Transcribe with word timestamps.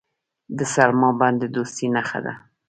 د 0.57 0.59
سلما 0.73 1.09
بند 1.19 1.37
د 1.41 1.43
دوستۍ 1.55 1.87
نښه 1.95 2.19
ده. 2.25 2.33